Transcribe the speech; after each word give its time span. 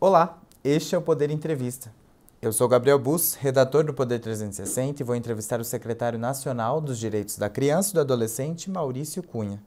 Olá, 0.00 0.40
este 0.62 0.94
é 0.94 0.98
o 0.98 1.02
Poder 1.02 1.28
Entrevista. 1.28 1.92
Eu 2.40 2.52
sou 2.52 2.68
Gabriel 2.68 3.00
Bus, 3.00 3.34
redator 3.34 3.82
do 3.82 3.92
Poder 3.92 4.20
360 4.20 5.02
e 5.02 5.04
vou 5.04 5.16
entrevistar 5.16 5.58
o 5.60 5.64
secretário 5.64 6.16
nacional 6.16 6.80
dos 6.80 7.00
Direitos 7.00 7.36
da 7.36 7.50
Criança 7.50 7.90
e 7.90 7.94
do 7.94 8.00
Adolescente, 8.02 8.70
Maurício 8.70 9.24
Cunha. 9.24 9.60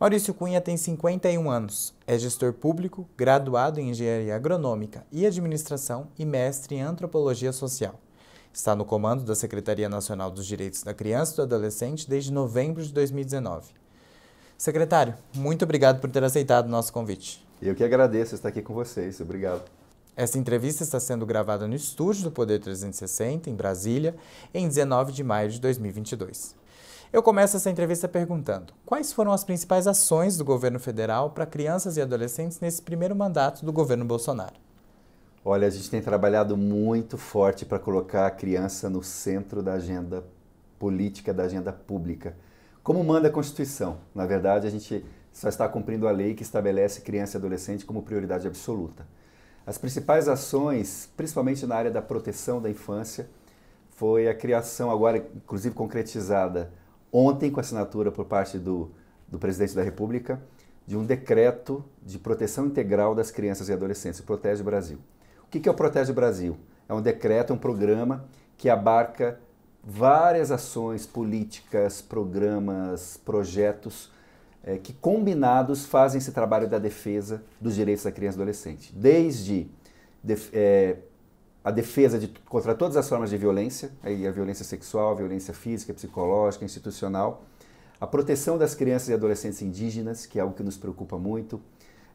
Maurício 0.00 0.34
Cunha 0.34 0.60
tem 0.60 0.76
51 0.76 1.48
anos, 1.48 1.94
é 2.04 2.18
gestor 2.18 2.52
público, 2.52 3.08
graduado 3.16 3.78
em 3.78 3.90
Engenharia 3.90 4.34
Agronômica 4.34 5.06
e 5.12 5.24
Administração 5.24 6.08
e 6.18 6.24
mestre 6.24 6.74
em 6.74 6.82
Antropologia 6.82 7.52
Social. 7.52 7.94
Está 8.52 8.74
no 8.74 8.84
comando 8.84 9.22
da 9.22 9.36
Secretaria 9.36 9.88
Nacional 9.88 10.32
dos 10.32 10.46
Direitos 10.46 10.82
da 10.82 10.92
Criança 10.92 11.34
e 11.34 11.36
do 11.36 11.42
Adolescente 11.42 12.10
desde 12.10 12.32
novembro 12.32 12.82
de 12.82 12.92
2019. 12.92 13.68
Secretário, 14.58 15.14
muito 15.32 15.62
obrigado 15.62 16.00
por 16.00 16.10
ter 16.10 16.24
aceitado 16.24 16.66
o 16.66 16.70
nosso 16.70 16.92
convite. 16.92 17.48
Eu 17.62 17.74
que 17.74 17.84
agradeço 17.84 18.34
estar 18.34 18.48
aqui 18.48 18.62
com 18.62 18.72
vocês. 18.72 19.20
Obrigado. 19.20 19.62
Essa 20.16 20.38
entrevista 20.38 20.82
está 20.82 20.98
sendo 20.98 21.26
gravada 21.26 21.68
no 21.68 21.74
estúdio 21.74 22.24
do 22.24 22.30
Poder 22.30 22.58
360, 22.58 23.50
em 23.50 23.54
Brasília, 23.54 24.16
em 24.54 24.66
19 24.66 25.12
de 25.12 25.22
maio 25.22 25.50
de 25.50 25.60
2022. 25.60 26.56
Eu 27.12 27.22
começo 27.22 27.56
essa 27.56 27.68
entrevista 27.68 28.08
perguntando: 28.08 28.72
quais 28.86 29.12
foram 29.12 29.30
as 29.30 29.44
principais 29.44 29.86
ações 29.86 30.38
do 30.38 30.44
governo 30.44 30.80
federal 30.80 31.30
para 31.30 31.44
crianças 31.44 31.98
e 31.98 32.00
adolescentes 32.00 32.60
nesse 32.60 32.80
primeiro 32.80 33.14
mandato 33.14 33.64
do 33.64 33.72
governo 33.72 34.06
Bolsonaro? 34.06 34.54
Olha, 35.44 35.66
a 35.66 35.70
gente 35.70 35.90
tem 35.90 36.00
trabalhado 36.00 36.56
muito 36.56 37.18
forte 37.18 37.66
para 37.66 37.78
colocar 37.78 38.26
a 38.26 38.30
criança 38.30 38.88
no 38.88 39.02
centro 39.02 39.62
da 39.62 39.74
agenda 39.74 40.24
política, 40.78 41.32
da 41.34 41.42
agenda 41.42 41.72
pública. 41.72 42.34
Como 42.82 43.04
manda 43.04 43.28
a 43.28 43.30
Constituição. 43.30 43.98
Na 44.14 44.24
verdade, 44.24 44.66
a 44.66 44.70
gente 44.70 45.04
só 45.32 45.48
está 45.48 45.68
cumprindo 45.68 46.08
a 46.08 46.10
lei 46.10 46.34
que 46.34 46.42
estabelece 46.42 47.00
criança 47.00 47.36
e 47.36 47.38
adolescente 47.38 47.84
como 47.84 48.02
prioridade 48.02 48.46
absoluta. 48.46 49.06
As 49.66 49.78
principais 49.78 50.28
ações, 50.28 51.08
principalmente 51.16 51.66
na 51.66 51.76
área 51.76 51.90
da 51.90 52.02
proteção 52.02 52.60
da 52.60 52.70
infância, 52.70 53.28
foi 53.90 54.28
a 54.28 54.34
criação, 54.34 54.90
agora 54.90 55.18
inclusive 55.18 55.74
concretizada 55.74 56.72
ontem 57.12 57.50
com 57.50 57.60
assinatura 57.60 58.10
por 58.10 58.24
parte 58.24 58.58
do, 58.58 58.90
do 59.28 59.38
presidente 59.38 59.74
da 59.74 59.82
República, 59.82 60.40
de 60.86 60.96
um 60.96 61.04
decreto 61.04 61.84
de 62.02 62.18
proteção 62.18 62.66
integral 62.66 63.14
das 63.14 63.30
crianças 63.30 63.68
e 63.68 63.72
adolescentes, 63.72 64.20
o 64.20 64.24
Protege 64.24 64.62
Brasil. 64.62 64.98
O 65.44 65.48
que 65.48 65.68
é 65.68 65.70
o 65.70 65.74
Protege 65.74 66.12
Brasil? 66.12 66.56
É 66.88 66.94
um 66.94 67.02
decreto, 67.02 67.52
é 67.52 67.56
um 67.56 67.58
programa 67.58 68.24
que 68.56 68.68
abarca 68.68 69.38
várias 69.82 70.50
ações 70.50 71.06
políticas, 71.06 72.02
programas, 72.02 73.16
projetos 73.24 74.10
é, 74.64 74.78
que 74.78 74.92
combinados 74.92 75.86
fazem 75.86 76.18
esse 76.18 76.32
trabalho 76.32 76.68
da 76.68 76.78
defesa 76.78 77.42
dos 77.60 77.74
direitos 77.74 78.04
da 78.04 78.12
criança 78.12 78.36
e 78.36 78.40
adolescente. 78.40 78.92
Desde 78.94 79.68
é, 80.52 80.96
a 81.64 81.70
defesa 81.70 82.18
de, 82.18 82.28
contra 82.48 82.74
todas 82.74 82.96
as 82.96 83.08
formas 83.08 83.30
de 83.30 83.36
violência, 83.36 83.90
aí 84.02 84.26
a 84.26 84.30
violência 84.30 84.64
sexual, 84.64 85.12
a 85.12 85.14
violência 85.14 85.54
física, 85.54 85.92
psicológica, 85.92 86.64
institucional, 86.64 87.44
a 88.00 88.06
proteção 88.06 88.56
das 88.56 88.74
crianças 88.74 89.10
e 89.10 89.14
adolescentes 89.14 89.60
indígenas, 89.60 90.24
que 90.24 90.38
é 90.38 90.42
algo 90.42 90.54
que 90.54 90.62
nos 90.62 90.78
preocupa 90.78 91.18
muito, 91.18 91.60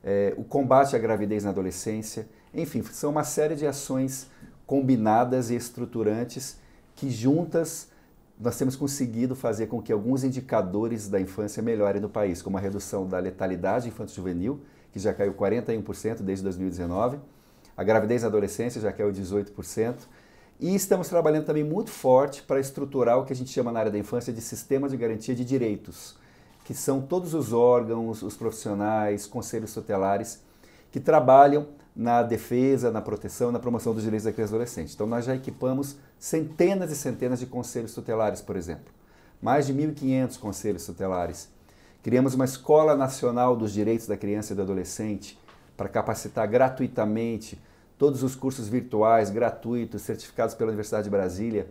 é, 0.03 0.33
o 0.37 0.43
combate 0.43 0.95
à 0.95 0.99
gravidez 0.99 1.43
na 1.43 1.51
adolescência, 1.51 2.27
enfim, 2.53 2.83
são 2.83 3.11
uma 3.11 3.23
série 3.23 3.55
de 3.55 3.67
ações 3.67 4.27
combinadas 4.65 5.49
e 5.49 5.55
estruturantes 5.55 6.57
que 6.95 7.09
juntas 7.09 7.89
nós 8.39 8.57
temos 8.57 8.75
conseguido 8.75 9.35
fazer 9.35 9.67
com 9.67 9.81
que 9.81 9.91
alguns 9.91 10.23
indicadores 10.23 11.07
da 11.07 11.19
infância 11.19 11.63
melhorem 11.63 12.01
no 12.01 12.09
país, 12.09 12.41
como 12.41 12.57
a 12.57 12.59
redução 12.59 13.07
da 13.07 13.17
letalidade 13.17 13.87
infanto-juvenil, 13.87 14.59
que 14.91 14.99
já 14.99 15.13
caiu 15.13 15.33
41% 15.33 16.21
desde 16.21 16.43
2019, 16.43 17.17
a 17.77 17.83
gravidez 17.83 18.21
na 18.21 18.27
adolescência 18.27 18.81
já 18.81 18.91
caiu 18.91 19.11
18%, 19.11 19.95
e 20.59 20.73
estamos 20.73 21.09
trabalhando 21.09 21.45
também 21.45 21.63
muito 21.63 21.89
forte 21.89 22.41
para 22.41 22.59
estruturar 22.59 23.19
o 23.19 23.25
que 23.25 23.33
a 23.33 23.35
gente 23.35 23.49
chama 23.49 23.71
na 23.71 23.79
área 23.79 23.91
da 23.91 23.97
infância 23.97 24.31
de 24.31 24.41
sistema 24.41 24.87
de 24.87 24.95
garantia 24.95 25.35
de 25.35 25.43
direitos, 25.43 26.15
que 26.63 26.73
são 26.73 27.01
todos 27.01 27.33
os 27.33 27.51
órgãos, 27.51 28.21
os 28.21 28.37
profissionais, 28.37 29.25
conselhos 29.25 29.73
tutelares 29.73 30.41
que 30.91 30.99
trabalham 30.99 31.67
na 31.95 32.21
defesa, 32.21 32.91
na 32.91 33.01
proteção, 33.01 33.51
na 33.51 33.59
promoção 33.59 33.93
dos 33.93 34.03
direitos 34.03 34.25
da 34.25 34.33
criança 34.33 34.53
e 34.53 34.55
adolescente. 34.55 34.93
Então 34.93 35.07
nós 35.07 35.25
já 35.25 35.33
equipamos 35.33 35.95
centenas 36.19 36.91
e 36.91 36.95
centenas 36.95 37.39
de 37.39 37.45
conselhos 37.45 37.93
tutelares, 37.93 38.41
por 38.41 38.57
exemplo. 38.57 38.93
Mais 39.41 39.67
de 39.67 39.73
1.500 39.73 40.39
conselhos 40.39 40.85
tutelares. 40.85 41.49
Criamos 42.03 42.33
uma 42.33 42.45
Escola 42.45 42.95
Nacional 42.95 43.55
dos 43.55 43.71
Direitos 43.71 44.07
da 44.07 44.17
Criança 44.17 44.53
e 44.53 44.55
do 44.55 44.61
Adolescente 44.61 45.39
para 45.77 45.87
capacitar 45.87 46.47
gratuitamente 46.47 47.59
todos 47.97 48.23
os 48.23 48.35
cursos 48.35 48.67
virtuais, 48.67 49.29
gratuitos, 49.29 50.01
certificados 50.01 50.53
pela 50.53 50.69
Universidade 50.69 51.05
de 51.05 51.09
Brasília. 51.09 51.67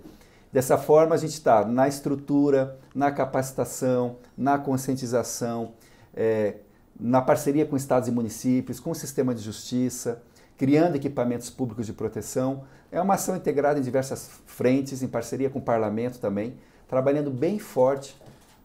Dessa 0.52 0.78
forma, 0.78 1.14
a 1.14 1.18
gente 1.18 1.32
está 1.32 1.64
na 1.64 1.86
estrutura, 1.88 2.78
na 2.94 3.10
capacitação, 3.10 4.16
na 4.36 4.58
conscientização, 4.58 5.72
é, 6.14 6.54
na 6.98 7.20
parceria 7.20 7.66
com 7.66 7.76
estados 7.76 8.08
e 8.08 8.12
municípios, 8.12 8.80
com 8.80 8.90
o 8.90 8.94
sistema 8.94 9.34
de 9.34 9.42
justiça, 9.42 10.22
criando 10.56 10.96
equipamentos 10.96 11.50
públicos 11.50 11.86
de 11.86 11.92
proteção. 11.92 12.64
É 12.90 13.00
uma 13.00 13.14
ação 13.14 13.36
integrada 13.36 13.78
em 13.78 13.82
diversas 13.82 14.30
frentes, 14.46 15.02
em 15.02 15.08
parceria 15.08 15.50
com 15.50 15.58
o 15.58 15.62
parlamento 15.62 16.18
também, 16.18 16.54
trabalhando 16.88 17.30
bem 17.30 17.58
forte 17.58 18.16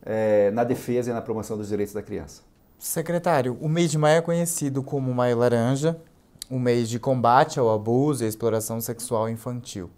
é, 0.06 0.51
na 0.51 0.63
defesa 0.63 1.09
e 1.09 1.13
na 1.13 1.22
promoção 1.22 1.57
dos 1.57 1.69
direitos 1.69 1.94
da 1.94 2.01
criança. 2.01 2.41
Secretário, 2.78 3.57
o 3.59 3.68
mês 3.68 3.91
de 3.91 3.97
maio 3.97 4.19
é 4.19 4.22
conhecido 4.22 4.81
como 4.81 5.13
Maio 5.13 5.38
Laranja, 5.38 6.00
o 6.50 6.57
mês 6.57 6.88
de 6.89 6.97
combate 7.00 7.59
ao 7.59 7.69
abuso 7.69 8.23
e 8.23 8.28
exploração 8.28 8.79
sexual 8.79 9.28
infantil. 9.29 9.89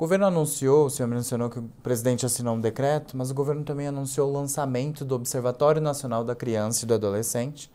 O 0.00 0.04
governo 0.04 0.24
anunciou, 0.24 0.86
o 0.86 0.90
senhor 0.90 1.06
mencionou 1.06 1.50
que 1.50 1.58
o 1.58 1.70
presidente 1.82 2.24
assinou 2.24 2.54
um 2.54 2.60
decreto, 2.60 3.14
mas 3.18 3.30
o 3.30 3.34
governo 3.34 3.62
também 3.64 3.86
anunciou 3.86 4.30
o 4.30 4.32
lançamento 4.32 5.04
do 5.04 5.14
Observatório 5.14 5.78
Nacional 5.78 6.24
da 6.24 6.34
Criança 6.34 6.86
e 6.86 6.88
do 6.88 6.94
Adolescente. 6.94 7.70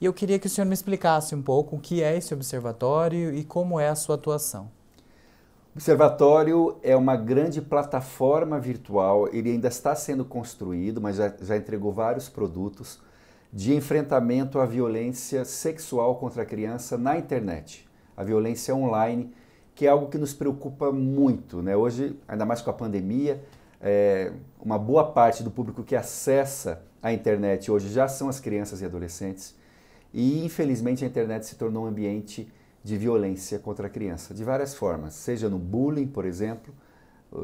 E 0.00 0.04
eu 0.04 0.12
queria 0.12 0.38
que 0.38 0.46
o 0.46 0.48
senhor 0.48 0.64
me 0.64 0.74
explicasse 0.74 1.34
um 1.34 1.42
pouco 1.42 1.74
o 1.74 1.80
que 1.80 2.04
é 2.04 2.16
esse 2.16 2.32
observatório 2.32 3.34
e 3.34 3.42
como 3.42 3.80
é 3.80 3.88
a 3.88 3.96
sua 3.96 4.14
atuação. 4.14 4.70
O 5.74 5.78
observatório 5.78 6.76
é 6.84 6.94
uma 6.94 7.16
grande 7.16 7.60
plataforma 7.60 8.60
virtual, 8.60 9.26
ele 9.32 9.50
ainda 9.50 9.66
está 9.66 9.92
sendo 9.96 10.24
construído, 10.24 11.00
mas 11.00 11.16
já, 11.16 11.34
já 11.40 11.56
entregou 11.56 11.92
vários 11.92 12.28
produtos 12.28 13.00
de 13.52 13.74
enfrentamento 13.74 14.60
à 14.60 14.66
violência 14.66 15.44
sexual 15.44 16.14
contra 16.14 16.44
a 16.44 16.46
criança 16.46 16.96
na 16.96 17.18
internet, 17.18 17.88
a 18.16 18.22
violência 18.22 18.72
online 18.72 19.34
que 19.76 19.86
é 19.86 19.90
algo 19.90 20.08
que 20.08 20.16
nos 20.16 20.32
preocupa 20.32 20.90
muito. 20.90 21.60
Né? 21.60 21.76
Hoje, 21.76 22.18
ainda 22.26 22.46
mais 22.46 22.62
com 22.62 22.70
a 22.70 22.72
pandemia, 22.72 23.44
é, 23.80 24.32
uma 24.58 24.78
boa 24.78 25.12
parte 25.12 25.42
do 25.42 25.50
público 25.50 25.84
que 25.84 25.94
acessa 25.94 26.82
a 27.02 27.12
internet 27.12 27.70
hoje 27.70 27.90
já 27.90 28.08
são 28.08 28.28
as 28.28 28.40
crianças 28.40 28.80
e 28.80 28.86
adolescentes. 28.86 29.54
E, 30.14 30.42
infelizmente, 30.44 31.04
a 31.04 31.06
internet 31.06 31.44
se 31.44 31.56
tornou 31.56 31.84
um 31.84 31.86
ambiente 31.86 32.50
de 32.82 32.96
violência 32.96 33.58
contra 33.58 33.86
a 33.86 33.90
criança, 33.90 34.32
de 34.32 34.42
várias 34.42 34.74
formas, 34.74 35.12
seja 35.12 35.48
no 35.48 35.58
bullying, 35.58 36.06
por 36.06 36.24
exemplo, 36.24 36.72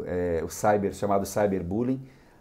é, 0.07 0.43
o 0.43 0.49
cyber, 0.49 0.95
chamado 0.95 1.27
cyberbullying, 1.27 2.01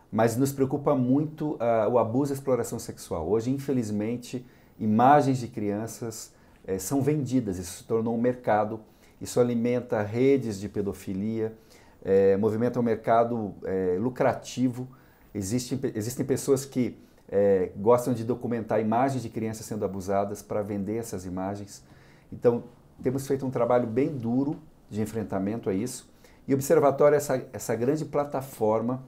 mas 0.09 0.37
nos 0.37 0.53
preocupa 0.53 0.95
muito 0.95 1.55
uh, 1.55 1.89
o 1.89 1.97
abuso 1.97 2.31
e 2.31 2.35
exploração 2.35 2.77
sexual. 2.79 3.27
Hoje, 3.27 3.49
infelizmente, 3.49 4.45
imagens 4.79 5.39
de 5.39 5.47
crianças 5.47 6.33
é, 6.65 6.77
são 6.77 7.01
vendidas, 7.01 7.57
isso 7.57 7.79
se 7.79 7.83
tornou 7.83 8.15
um 8.15 8.21
mercado 8.21 8.79
isso 9.21 9.39
alimenta 9.39 10.01
redes 10.01 10.59
de 10.59 10.67
pedofilia, 10.67 11.55
é, 12.03 12.35
movimenta 12.37 12.79
um 12.79 12.83
mercado 12.83 13.53
é, 13.63 13.97
lucrativo. 13.99 14.87
Existem, 15.33 15.79
existem 15.93 16.25
pessoas 16.25 16.65
que 16.65 16.97
é, 17.29 17.71
gostam 17.77 18.13
de 18.13 18.23
documentar 18.23 18.81
imagens 18.81 19.21
de 19.21 19.29
crianças 19.29 19.65
sendo 19.65 19.85
abusadas 19.85 20.41
para 20.41 20.61
vender 20.63 20.97
essas 20.97 21.25
imagens. 21.25 21.83
Então, 22.33 22.63
temos 23.01 23.27
feito 23.27 23.45
um 23.45 23.51
trabalho 23.51 23.87
bem 23.87 24.09
duro 24.09 24.59
de 24.89 25.01
enfrentamento 25.01 25.69
a 25.69 25.73
isso. 25.73 26.11
E 26.47 26.53
o 26.53 26.55
Observatório 26.55 27.15
é 27.15 27.17
essa, 27.17 27.45
essa 27.53 27.75
grande 27.75 28.03
plataforma 28.03 29.03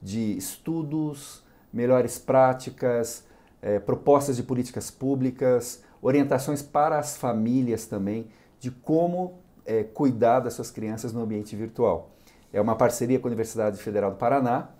de 0.00 0.36
estudos, 0.36 1.44
melhores 1.72 2.18
práticas, 2.18 3.24
é, 3.60 3.78
propostas 3.78 4.36
de 4.36 4.42
políticas 4.42 4.90
públicas, 4.90 5.82
orientações 6.00 6.62
para 6.62 6.98
as 6.98 7.16
famílias 7.16 7.86
também, 7.86 8.28
de 8.58 8.70
como 8.70 9.38
é, 9.68 9.84
cuidar 9.84 10.40
das 10.40 10.54
suas 10.54 10.70
crianças 10.70 11.12
no 11.12 11.22
ambiente 11.22 11.54
virtual. 11.54 12.10
É 12.50 12.58
uma 12.58 12.74
parceria 12.74 13.18
com 13.20 13.28
a 13.28 13.30
Universidade 13.30 13.76
Federal 13.76 14.10
do 14.10 14.16
Paraná 14.16 14.70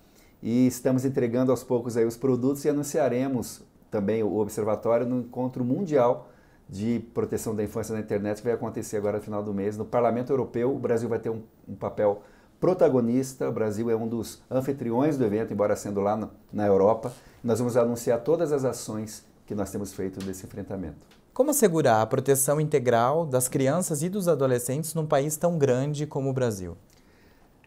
e 0.43 0.67
estamos 0.67 1.05
entregando 1.05 1.51
aos 1.51 1.63
poucos 1.63 1.97
aí 1.97 2.07
os 2.07 2.17
produtos 2.17 2.65
e 2.65 2.71
anunciaremos 2.71 3.61
também 3.91 4.23
o 4.23 4.39
observatório 4.39 5.07
no 5.07 5.21
encontro 5.21 5.63
mundial 5.63 6.29
de 6.67 7.01
proteção 7.13 7.55
da 7.55 7.63
infância 7.63 7.95
na 7.95 8.01
internet 8.01 8.39
que 8.39 8.45
vai 8.45 8.55
acontecer 8.55 8.97
agora 8.97 9.19
no 9.19 9.23
final 9.23 9.43
do 9.43 9.53
mês 9.53 9.77
no 9.77 9.85
Parlamento 9.85 10.31
Europeu. 10.33 10.75
O 10.75 10.79
Brasil 10.79 11.09
vai 11.09 11.19
ter 11.19 11.29
um, 11.29 11.43
um 11.69 11.75
papel 11.75 12.23
protagonista. 12.59 13.49
O 13.49 13.53
Brasil 13.53 13.91
é 13.91 13.97
um 13.97 14.09
dos 14.09 14.43
anfitriões 14.51 15.19
do 15.19 15.25
evento, 15.25 15.53
embora 15.53 15.77
sendo 15.77 16.01
lá 16.01 16.17
na, 16.17 16.29
na 16.51 16.67
Europa. 16.67 17.13
Nós 17.45 17.59
vamos 17.59 17.77
anunciar 17.77 18.21
todas 18.21 18.53
as 18.53 18.65
ações 18.65 19.25
que 19.47 19.55
nós 19.55 19.71
temos 19.71 19.93
feito 19.93 20.19
desse 20.21 20.47
enfrentamento. 20.47 21.07
Como 21.39 21.53
assegurar 21.53 22.03
a 22.03 22.07
proteção 22.07 22.61
integral 22.61 23.25
das 23.25 23.47
crianças 23.47 24.03
e 24.03 24.09
dos 24.09 24.27
adolescentes 24.27 24.93
num 24.93 25.07
país 25.07 25.37
tão 25.37 25.57
grande 25.57 26.05
como 26.05 26.31
o 26.31 26.33
Brasil? 26.33 26.77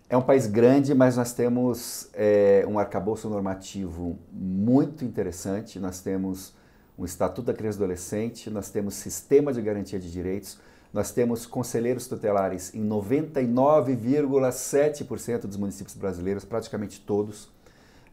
É 0.10 0.18
um 0.18 0.22
país 0.22 0.46
grande, 0.46 0.94
mas 0.94 1.16
nós 1.16 1.32
temos 1.32 2.10
é, 2.14 2.66
um 2.68 2.78
arcabouço 2.78 3.30
normativo 3.30 4.20
muito 4.30 5.06
interessante. 5.06 5.80
Nós 5.80 6.02
temos 6.02 6.54
um 7.00 7.06
Estatuto 7.06 7.44
da 7.44 7.54
Criança 7.54 7.78
e 7.78 7.80
Adolescente, 7.80 8.50
nós 8.50 8.70
temos 8.70 8.96
sistema 8.96 9.54
de 9.54 9.62
garantia 9.62 9.98
de 9.98 10.12
direitos, 10.12 10.60
nós 10.92 11.14
temos 11.14 11.46
conselheiros 11.46 12.10
tutelares 12.10 12.76
em 12.76 12.86
99,7% 12.86 15.44
dos 15.44 15.56
municípios 15.56 15.96
brasileiros, 15.96 16.44
praticamente 16.44 17.00
todos. 17.00 17.50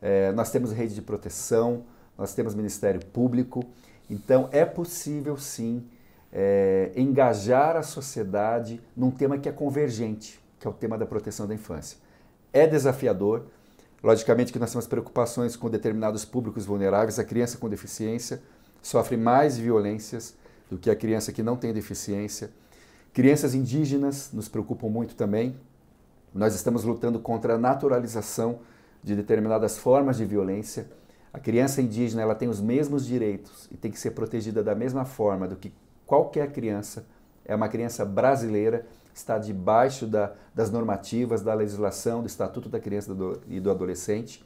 É, 0.00 0.30
nós 0.30 0.52
temos 0.52 0.70
rede 0.70 0.94
de 0.94 1.02
proteção, 1.02 1.82
nós 2.16 2.32
temos 2.32 2.54
Ministério 2.54 3.04
Público. 3.06 3.66
Então, 4.08 4.48
é 4.52 4.64
possível 4.64 5.36
sim 5.36 5.86
é, 6.32 6.92
engajar 6.96 7.76
a 7.76 7.82
sociedade 7.82 8.80
num 8.96 9.10
tema 9.10 9.38
que 9.38 9.48
é 9.48 9.52
convergente 9.52 10.40
que 10.58 10.66
é 10.66 10.70
o 10.70 10.72
tema 10.72 10.98
da 10.98 11.06
proteção 11.06 11.46
da 11.46 11.54
infância. 11.54 11.98
É 12.52 12.66
desafiador, 12.66 13.44
logicamente 14.02 14.52
que 14.52 14.58
nós 14.58 14.70
temos 14.70 14.86
preocupações 14.86 15.56
com 15.56 15.70
determinados 15.70 16.24
públicos 16.24 16.66
vulneráveis, 16.66 17.18
a 17.18 17.24
criança 17.24 17.58
com 17.58 17.68
deficiência 17.68 18.42
sofre 18.82 19.16
mais 19.16 19.58
violências 19.58 20.34
do 20.70 20.78
que 20.78 20.90
a 20.90 20.96
criança 20.96 21.32
que 21.32 21.42
não 21.42 21.56
tem 21.56 21.72
deficiência. 21.72 22.50
Crianças 23.12 23.54
indígenas 23.54 24.30
nos 24.32 24.48
preocupam 24.48 24.88
muito 24.88 25.14
também. 25.14 25.56
Nós 26.34 26.54
estamos 26.54 26.84
lutando 26.84 27.18
contra 27.18 27.54
a 27.54 27.58
naturalização 27.58 28.60
de 29.02 29.16
determinadas 29.16 29.78
formas 29.78 30.16
de 30.16 30.24
violência. 30.24 30.88
A 31.32 31.38
criança 31.38 31.82
indígena 31.82 32.22
ela 32.22 32.34
tem 32.34 32.48
os 32.48 32.60
mesmos 32.60 33.06
direitos 33.06 33.68
e 33.70 33.76
tem 33.76 33.90
que 33.90 33.98
ser 33.98 34.12
protegida 34.12 34.62
da 34.62 34.74
mesma 34.74 35.04
forma 35.04 35.46
do 35.46 35.56
que 35.56 35.72
qualquer 36.06 36.52
criança. 36.52 37.06
É 37.44 37.54
uma 37.54 37.68
criança 37.68 38.04
brasileira 38.04 38.86
está 39.18 39.38
debaixo 39.38 40.06
da, 40.06 40.32
das 40.54 40.70
normativas, 40.70 41.42
da 41.42 41.52
legislação, 41.52 42.20
do 42.20 42.26
Estatuto 42.26 42.68
da 42.68 42.78
Criança 42.78 43.14
e 43.48 43.60
do 43.60 43.70
Adolescente. 43.70 44.44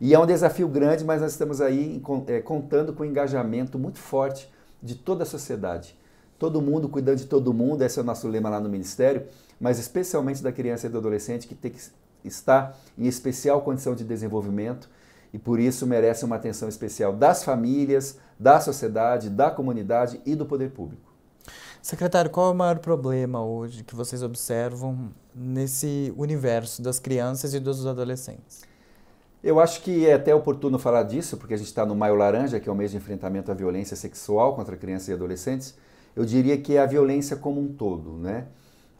E 0.00 0.14
é 0.14 0.18
um 0.18 0.26
desafio 0.26 0.68
grande, 0.68 1.04
mas 1.04 1.20
nós 1.20 1.32
estamos 1.32 1.60
aí 1.60 2.02
é, 2.26 2.40
contando 2.40 2.92
com 2.92 3.02
um 3.02 3.06
engajamento 3.06 3.78
muito 3.78 3.98
forte 3.98 4.52
de 4.82 4.94
toda 4.94 5.22
a 5.22 5.26
sociedade. 5.26 5.96
Todo 6.38 6.60
mundo 6.60 6.88
cuidando 6.88 7.18
de 7.18 7.26
todo 7.26 7.52
mundo, 7.52 7.82
esse 7.82 7.98
é 7.98 8.02
o 8.02 8.04
nosso 8.04 8.28
lema 8.28 8.48
lá 8.48 8.60
no 8.60 8.68
Ministério, 8.68 9.26
mas 9.60 9.78
especialmente 9.78 10.42
da 10.42 10.52
criança 10.52 10.86
e 10.86 10.90
do 10.90 10.98
adolescente 10.98 11.48
que 11.48 11.54
tem 11.54 11.72
que 11.72 11.80
estar 12.24 12.78
em 12.96 13.06
especial 13.06 13.62
condição 13.62 13.94
de 13.94 14.04
desenvolvimento 14.04 14.88
e 15.32 15.38
por 15.38 15.60
isso 15.60 15.86
merece 15.86 16.24
uma 16.24 16.36
atenção 16.36 16.68
especial 16.68 17.12
das 17.12 17.44
famílias, 17.44 18.18
da 18.38 18.60
sociedade, 18.60 19.28
da 19.28 19.50
comunidade 19.50 20.20
e 20.24 20.34
do 20.34 20.46
poder 20.46 20.70
público. 20.70 21.08
Secretário, 21.82 22.30
qual 22.30 22.48
é 22.48 22.52
o 22.52 22.54
maior 22.54 22.78
problema 22.78 23.44
hoje 23.44 23.84
que 23.84 23.94
vocês 23.94 24.22
observam 24.22 25.10
nesse 25.34 26.12
universo 26.16 26.82
das 26.82 26.98
crianças 26.98 27.54
e 27.54 27.60
dos 27.60 27.86
adolescentes? 27.86 28.62
Eu 29.42 29.60
acho 29.60 29.82
que 29.82 30.06
é 30.06 30.14
até 30.14 30.34
oportuno 30.34 30.78
falar 30.78 31.04
disso, 31.04 31.36
porque 31.36 31.54
a 31.54 31.56
gente 31.56 31.68
está 31.68 31.86
no 31.86 31.94
Maio 31.94 32.16
Laranja, 32.16 32.58
que 32.58 32.68
é 32.68 32.72
o 32.72 32.74
mês 32.74 32.90
de 32.90 32.96
enfrentamento 32.96 33.52
à 33.52 33.54
violência 33.54 33.96
sexual 33.96 34.56
contra 34.56 34.76
crianças 34.76 35.08
e 35.08 35.12
adolescentes. 35.12 35.76
Eu 36.16 36.24
diria 36.24 36.58
que 36.58 36.76
é 36.76 36.80
a 36.80 36.86
violência 36.86 37.36
como 37.36 37.60
um 37.60 37.68
todo, 37.68 38.14
né? 38.18 38.46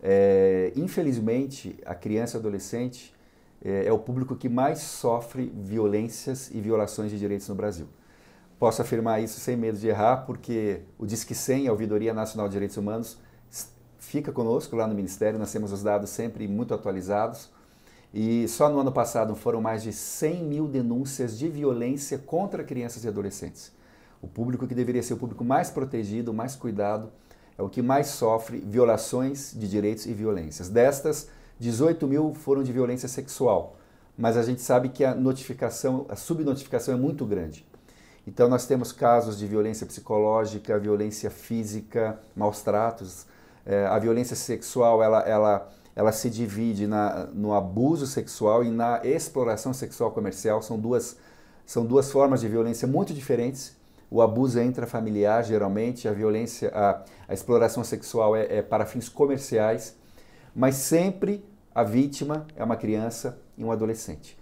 É, 0.01 0.73
infelizmente, 0.77 1.77
a 1.85 1.95
criança 1.95 2.37
e 2.37 2.41
adolescente 2.41 3.13
é, 3.65 3.87
é 3.87 3.93
o 3.93 3.99
público 3.99 4.37
que 4.37 4.49
mais 4.49 4.79
sofre 4.81 5.53
violências 5.57 6.51
e 6.51 6.61
violações 6.61 7.11
de 7.11 7.19
direitos 7.19 7.49
no 7.49 7.55
Brasil. 7.55 7.87
Posso 8.59 8.83
afirmar 8.83 9.23
isso 9.23 9.39
sem 9.39 9.57
medo 9.57 9.79
de 9.79 9.89
errar, 9.89 10.25
porque 10.27 10.81
o 10.99 11.07
Disque 11.07 11.35
100, 11.35 11.69
a 11.69 11.73
Ouvidoria 11.73 12.13
Nacional 12.13 12.49
de 12.49 12.53
Direitos 12.53 12.77
Humanos, 12.77 13.19
fica 13.99 14.33
conosco 14.33 14.75
lá 14.75 14.87
no 14.87 14.95
Ministério, 14.95 15.39
nós 15.39 15.53
temos 15.53 15.73
os 15.73 15.83
dados 15.83 16.11
sempre 16.11 16.49
muito 16.49 16.75
atualizados. 16.75 17.51
E 18.13 18.49
só 18.49 18.69
no 18.69 18.81
ano 18.81 18.91
passado 18.91 19.35
foram 19.37 19.61
mais 19.61 19.83
de 19.83 19.93
100 19.93 20.43
mil 20.45 20.67
denúncias 20.67 21.39
de 21.39 21.49
violência 21.49 22.19
contra 22.19 22.65
crianças 22.65 23.05
e 23.05 23.09
adolescentes. 23.09 23.71
O 24.21 24.27
público 24.27 24.67
que 24.67 24.75
deveria 24.75 25.03
ser 25.03 25.15
o 25.15 25.19
público 25.19 25.45
mais 25.45 25.71
protegido, 25.71 26.33
mais 26.33 26.57
cuidado, 26.57 27.13
é 27.57 27.63
o 27.63 27.69
que 27.69 27.83
mais 27.83 28.09
sofre 28.09 28.59
violações 28.59 29.53
de 29.55 29.69
direitos 29.69 30.07
e 30.07 30.15
violências. 30.15 30.69
Destas, 30.69 31.29
18 31.59 32.07
mil 32.07 32.35
foram 32.35 32.63
de 32.63 32.73
violência 32.73 33.09
sexual, 33.09 33.77
mas 34.17 34.37
a 34.37 34.43
gente 34.43 34.61
sabe 34.63 34.89
que 34.89 35.05
a 35.05 35.15
notificação, 35.15 36.07
a 36.09 36.17
subnotificação 36.17 36.95
é 36.95 36.97
muito 36.97 37.25
grande. 37.25 37.67
Então, 38.29 38.47
nós 38.47 38.67
temos 38.67 38.93
casos 38.93 39.39
de 39.39 39.47
violência 39.47 39.87
psicológica, 39.87 40.79
violência 40.79 41.31
física, 41.31 42.21
maus 42.37 42.61
tratos. 42.61 43.25
É, 43.65 43.87
a 43.87 43.99
violência 43.99 44.37
sexual, 44.37 45.03
ela, 45.03 45.21
ela, 45.21 45.73
ela 45.97 46.13
se 46.13 46.29
divide 46.29 46.87
na, 46.87 47.25
no 47.33 47.55
abuso 47.55 48.07
sexual 48.07 48.63
e 48.63 48.71
na 48.71 49.01
exploração 49.03 49.73
sexual 49.73 50.11
comercial. 50.11 50.61
São 50.61 50.79
duas, 50.79 51.17
são 51.65 51.87
duas 51.87 52.13
formas 52.13 52.43
de 52.43 52.49
violência 52.49 52.87
muito 52.87 53.15
diferentes. 53.15 53.75
O 54.11 54.21
abuso 54.21 54.59
é 54.59 54.65
intrafamiliar, 54.65 55.43
geralmente, 55.43 56.07
a 56.07 56.13
violência, 56.13 56.71
a, 56.75 57.03
a 57.29 57.33
exploração 57.33 57.83
sexual 57.83 58.37
é, 58.37 58.59
é 58.59 58.63
para 58.63 58.85
fins 58.85 59.09
comerciais, 59.09 59.97
mas 60.55 60.77
sempre 60.77 61.45
a 61.75 61.83
vítima 61.83 62.47
é 62.57 62.65
uma 62.65 62.77
criança 62.77 63.41
e 63.57 63.65
um 63.65 63.71
adolescente. 63.71 64.39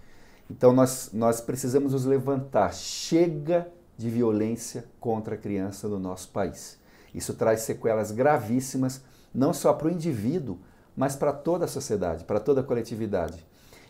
Então 0.49 0.71
nós, 0.71 1.11
nós 1.13 1.41
precisamos 1.41 1.93
nos 1.93 2.05
levantar. 2.05 2.73
Chega 2.73 3.67
de 3.97 4.09
violência 4.09 4.85
contra 4.99 5.35
a 5.35 5.37
criança 5.37 5.87
no 5.87 5.99
nosso 5.99 6.29
país. 6.29 6.79
Isso 7.13 7.33
traz 7.33 7.61
sequelas 7.61 8.11
gravíssimas, 8.11 9.01
não 9.33 9.53
só 9.53 9.73
para 9.73 9.87
o 9.87 9.91
indivíduo, 9.91 10.57
mas 10.95 11.15
para 11.15 11.33
toda 11.33 11.65
a 11.65 11.67
sociedade, 11.67 12.23
para 12.23 12.39
toda 12.39 12.61
a 12.61 12.63
coletividade. 12.63 13.45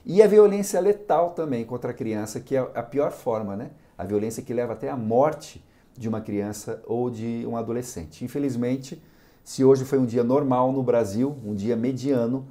E 0.05 0.21
a 0.21 0.27
violência 0.27 0.79
letal 0.79 1.31
também 1.31 1.65
contra 1.65 1.91
a 1.91 1.93
criança, 1.93 2.39
que 2.39 2.55
é 2.55 2.59
a 2.59 2.83
pior 2.83 3.11
forma, 3.11 3.55
né? 3.55 3.71
A 3.97 4.05
violência 4.05 4.41
que 4.41 4.53
leva 4.53 4.73
até 4.73 4.89
a 4.89 4.95
morte 4.95 5.63
de 5.97 6.07
uma 6.07 6.21
criança 6.21 6.81
ou 6.85 7.09
de 7.09 7.45
um 7.45 7.57
adolescente. 7.57 8.23
Infelizmente, 8.23 9.01
se 9.47 9.63
hoje 9.63 9.85
foi 9.85 9.97
um 9.97 10.05
dia 10.05 10.25
normal 10.25 10.73
no 10.73 10.83
Brasil, 10.83 11.37
um 11.41 11.55
dia 11.55 11.73
mediano, 11.73 12.45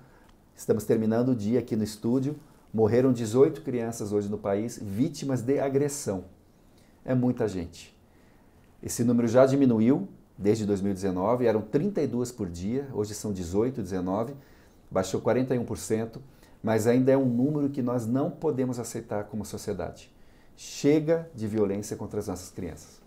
estamos 0.56 0.84
terminando 0.84 1.32
o 1.32 1.36
dia 1.36 1.58
aqui 1.58 1.76
no 1.76 1.84
estúdio, 1.84 2.36
morreram 2.72 3.12
18 3.12 3.60
crianças 3.60 4.12
hoje 4.12 4.30
no 4.30 4.38
país 4.38 4.78
vítimas 4.82 5.42
de 5.42 5.58
agressão 5.58 6.24
é 7.04 7.14
muita 7.14 7.46
gente. 7.46 7.94
Esse 8.82 9.04
número 9.04 9.28
já 9.28 9.44
diminuiu 9.44 10.08
desde 10.38 10.64
2019, 10.64 11.44
eram 11.44 11.60
32 11.60 12.32
por 12.32 12.48
dia, 12.48 12.88
hoje 12.94 13.12
são 13.12 13.30
18, 13.30 13.82
19, 13.82 14.32
baixou 14.90 15.20
41%, 15.20 16.16
mas 16.62 16.86
ainda 16.86 17.12
é 17.12 17.16
um 17.16 17.26
número 17.26 17.68
que 17.68 17.82
nós 17.82 18.06
não 18.06 18.30
podemos 18.30 18.78
aceitar 18.78 19.24
como 19.24 19.44
sociedade. 19.44 20.10
Chega 20.56 21.30
de 21.34 21.46
violência 21.46 21.94
contra 21.94 22.20
as 22.20 22.28
nossas 22.28 22.48
crianças. 22.48 23.04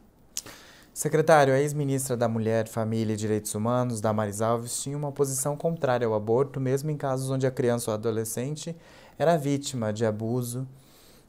Secretário, 1.00 1.54
a 1.54 1.60
ex-ministra 1.62 2.18
da 2.18 2.28
Mulher, 2.28 2.68
Família 2.68 3.14
e 3.14 3.16
Direitos 3.16 3.56
Humanos, 3.56 4.02
Damaris 4.02 4.42
Alves, 4.42 4.84
tinha 4.84 4.98
uma 4.98 5.14
posição 5.14 5.56
contrária 5.56 6.06
ao 6.06 6.14
aborto, 6.14 6.60
mesmo 6.60 6.92
em 6.92 6.98
casos 6.98 7.30
onde 7.30 7.48
a 7.48 7.52
criança 7.52 7.90
ou 7.90 7.96
adolescente 7.96 8.76
era 9.18 9.38
vítima 9.38 9.94
de 9.94 10.06
abuso 10.06 10.68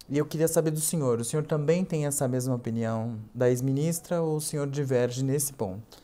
e 0.08 0.18
eu 0.18 0.26
queria 0.26 0.48
saber 0.48 0.72
do 0.72 0.80
senhor, 0.80 1.20
o 1.20 1.24
senhor 1.24 1.46
também 1.46 1.84
tem 1.84 2.04
essa 2.04 2.26
mesma 2.26 2.52
opinião 2.52 3.16
da 3.32 3.48
ex-ministra 3.48 4.20
ou 4.20 4.38
o 4.38 4.40
senhor 4.40 4.66
diverge 4.66 5.22
nesse 5.22 5.52
ponto? 5.52 6.02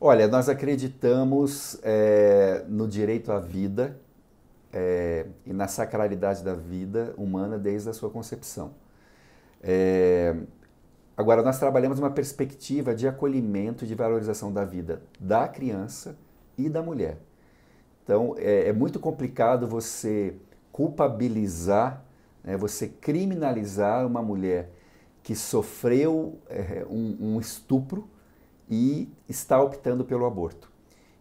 Olha, 0.00 0.28
nós 0.28 0.48
acreditamos 0.48 1.80
é, 1.82 2.64
no 2.68 2.86
direito 2.86 3.32
à 3.32 3.40
vida 3.40 3.98
é, 4.72 5.26
e 5.44 5.52
na 5.52 5.66
sacralidade 5.66 6.44
da 6.44 6.54
vida 6.54 7.14
humana 7.16 7.58
desde 7.58 7.88
a 7.88 7.92
sua 7.92 8.10
concepção. 8.10 8.70
É, 9.60 10.36
agora, 11.16 11.42
nós 11.42 11.58
trabalhamos 11.58 11.98
uma 11.98 12.10
perspectiva 12.10 12.94
de 12.94 13.06
acolhimento 13.06 13.86
de 13.86 13.94
valorização 13.94 14.52
da 14.52 14.64
vida 14.64 15.02
da 15.18 15.48
criança 15.48 16.16
e 16.56 16.68
da 16.68 16.82
mulher. 16.82 17.18
Então, 18.04 18.34
é, 18.38 18.68
é 18.68 18.72
muito 18.72 18.98
complicado 18.98 19.66
você 19.66 20.36
culpabilizar 20.70 22.04
né, 22.42 22.56
você 22.56 22.88
criminalizar 22.88 24.06
uma 24.06 24.22
mulher 24.22 24.70
que 25.22 25.34
sofreu 25.34 26.38
é, 26.48 26.84
um, 26.90 27.16
um, 27.20 27.40
estupro 27.40 28.08
e 28.68 29.08
está 29.28 29.62
optando 29.62 30.04
pelo 30.04 30.26
aborto. 30.26 30.70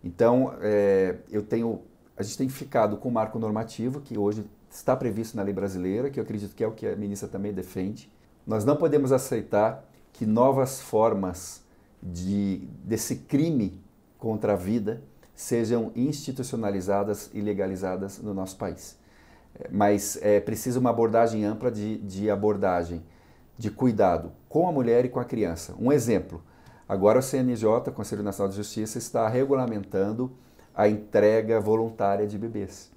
Então, 0.04 0.56
é, 0.62 1.18
eu 1.30 1.44
tenho, 1.44 1.82
a 2.18 2.24
gente 2.24 2.38
tem 2.38 2.50
ficado 2.50 2.98
com 2.98 3.10
o 3.10 3.12
marco 3.12 3.38
normativo, 3.38 4.02
que 4.02 4.18
hoje 4.18 4.44
está 4.72 4.96
previsto 4.96 5.38
na 5.38 5.44
lei 5.44 5.54
brasileira, 5.54 6.10
que 6.10 6.20
eu 6.20 6.24
acredito 6.24 6.56
que 6.56 6.64
é 6.64 6.68
o 6.68 6.72
que 6.72 6.88
a 6.88 6.96
ministra 6.96 7.30
também 7.30 7.54
defende. 7.54 8.12
Nós 8.52 8.66
não 8.66 8.76
podemos 8.76 9.12
aceitar 9.12 9.90
que 10.12 10.26
novas 10.26 10.82
formas 10.82 11.64
de, 12.04 12.68
desse 12.84 13.16
crime 13.16 13.82
contra 14.20 14.54
a 14.54 14.56
vida 14.56 15.02
sejam 15.34 15.92
institucionalizadas 15.96 17.32
e 17.34 17.42
legalizadas 17.42 18.20
no 18.20 18.34
nosso 18.34 18.58
país 18.58 19.00
mas 19.70 20.18
é 20.22 20.40
preciso 20.40 20.80
uma 20.80 20.90
abordagem 20.90 21.44
ampla 21.46 21.70
de, 21.70 21.98
de 21.98 22.30
abordagem, 22.30 23.04
de 23.58 23.70
cuidado 23.70 24.32
com 24.48 24.68
a 24.68 24.72
mulher 24.72 25.06
e 25.06 25.10
com 25.10 25.20
a 25.20 25.26
criança. 25.26 25.76
Um 25.80 25.92
exemplo, 25.92 26.42
Agora 26.88 27.20
o 27.20 27.22
CNJ, 27.22 27.90
Conselho 27.94 28.22
Nacional 28.22 28.50
de 28.50 28.58
Justiça, 28.58 28.98
está 28.98 29.26
regulamentando 29.30 30.30
a 30.76 30.90
entrega 30.90 31.58
voluntária 31.58 32.28
de 32.28 32.38
bebês. 32.38 32.92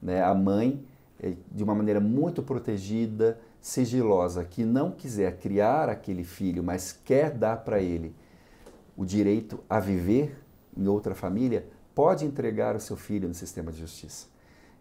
Né? 0.00 0.22
A 0.22 0.32
mãe, 0.32 0.84
eh, 1.20 1.32
de 1.50 1.64
uma 1.64 1.74
maneira 1.74 1.98
muito 1.98 2.40
protegida, 2.40 3.40
sigilosa, 3.62 4.44
que 4.44 4.64
não 4.64 4.90
quiser 4.90 5.38
criar 5.38 5.88
aquele 5.88 6.24
filho, 6.24 6.64
mas 6.64 6.92
quer 6.92 7.30
dar 7.30 7.58
para 7.58 7.80
ele 7.80 8.14
o 8.96 9.06
direito 9.06 9.60
a 9.70 9.78
viver 9.78 10.36
em 10.76 10.88
outra 10.88 11.14
família, 11.14 11.66
pode 11.94 12.24
entregar 12.24 12.74
o 12.74 12.80
seu 12.80 12.96
filho 12.96 13.28
no 13.28 13.34
sistema 13.34 13.70
de 13.70 13.78
justiça. 13.78 14.26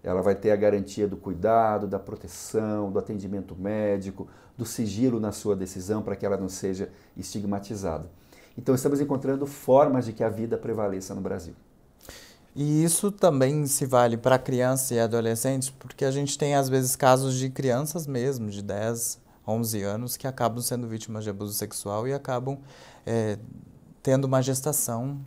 Ela 0.03 0.23
vai 0.23 0.33
ter 0.33 0.49
a 0.49 0.55
garantia 0.55 1.07
do 1.07 1.15
cuidado, 1.15 1.87
da 1.87 1.99
proteção, 1.99 2.91
do 2.91 2.97
atendimento 2.97 3.55
médico, 3.55 4.27
do 4.57 4.65
sigilo 4.65 5.19
na 5.19 5.31
sua 5.31 5.55
decisão 5.55 6.01
para 6.01 6.15
que 6.15 6.25
ela 6.25 6.37
não 6.37 6.49
seja 6.49 6.89
estigmatizada. 7.15 8.09
Então, 8.57 8.73
estamos 8.73 8.99
encontrando 8.99 9.45
formas 9.45 10.05
de 10.05 10.13
que 10.13 10.23
a 10.23 10.29
vida 10.29 10.57
prevaleça 10.57 11.13
no 11.13 11.21
Brasil. 11.21 11.53
E 12.55 12.83
isso 12.83 13.11
também 13.11 13.65
se 13.65 13.85
vale 13.85 14.17
para 14.17 14.37
criança 14.37 14.93
e 14.93 14.99
adolescente, 14.99 15.71
porque 15.79 16.03
a 16.03 16.11
gente 16.11 16.37
tem 16.37 16.55
às 16.55 16.67
vezes 16.67 16.95
casos 16.95 17.35
de 17.35 17.49
crianças 17.49 18.05
mesmo, 18.05 18.49
de 18.49 18.61
10, 18.61 19.19
11 19.47 19.81
anos, 19.81 20.17
que 20.17 20.27
acabam 20.27 20.61
sendo 20.61 20.87
vítimas 20.87 21.23
de 21.23 21.29
abuso 21.29 21.53
sexual 21.53 22.07
e 22.07 22.13
acabam 22.13 22.57
é, 23.05 23.37
tendo 24.03 24.25
uma 24.25 24.41
gestação 24.41 25.19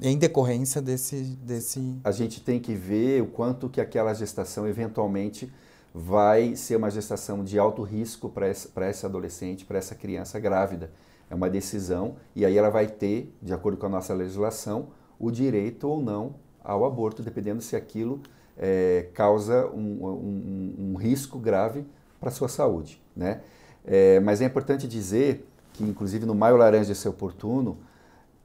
em 0.00 0.16
decorrência 0.16 0.80
desse, 0.80 1.22
desse... 1.42 1.98
A 2.04 2.12
gente 2.12 2.40
tem 2.40 2.60
que 2.60 2.74
ver 2.74 3.22
o 3.22 3.26
quanto 3.26 3.68
que 3.68 3.80
aquela 3.80 4.14
gestação 4.14 4.66
eventualmente 4.68 5.52
vai 5.92 6.54
ser 6.54 6.76
uma 6.76 6.90
gestação 6.90 7.42
de 7.42 7.58
alto 7.58 7.82
risco 7.82 8.28
para 8.28 8.46
essa, 8.46 8.70
essa 8.82 9.06
adolescente, 9.08 9.64
para 9.64 9.78
essa 9.78 9.96
criança 9.96 10.38
grávida. 10.38 10.90
É 11.28 11.34
uma 11.34 11.50
decisão 11.50 12.14
e 12.36 12.44
aí 12.46 12.56
ela 12.56 12.70
vai 12.70 12.86
ter, 12.86 13.34
de 13.42 13.52
acordo 13.52 13.76
com 13.76 13.86
a 13.86 13.88
nossa 13.88 14.14
legislação, 14.14 14.88
o 15.18 15.30
direito 15.30 15.88
ou 15.88 16.02
não 16.02 16.34
ao 16.62 16.84
aborto, 16.84 17.22
dependendo 17.22 17.62
se 17.62 17.74
aquilo 17.74 18.20
é, 18.56 19.08
causa 19.14 19.66
um, 19.68 20.04
um, 20.04 20.74
um, 20.92 20.96
risco 20.96 21.38
grave 21.38 21.84
para 22.20 22.28
a 22.28 22.32
sua 22.32 22.48
saúde. 22.48 23.00
Né? 23.16 23.40
É, 23.84 24.20
mas 24.20 24.40
é 24.40 24.44
importante 24.44 24.86
dizer 24.86 25.48
que, 25.72 25.84
inclusive 25.84 26.26
no 26.26 26.34
Maio 26.34 26.56
Laranja 26.56 26.92
esse 26.92 27.06
é 27.06 27.10
oportuno, 27.10 27.78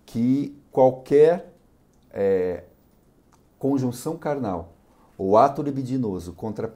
que 0.05 0.55
qualquer 0.71 1.53
é, 2.11 2.63
conjunção 3.57 4.17
carnal 4.17 4.73
ou 5.17 5.37
ato 5.37 5.61
libidinoso 5.61 6.33
contra 6.33 6.73